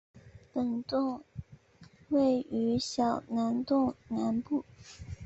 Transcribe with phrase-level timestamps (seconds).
[0.51, 1.23] 本洞
[2.09, 4.65] 位于小公洞南部。